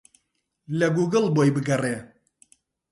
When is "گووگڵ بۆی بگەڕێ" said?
0.95-1.95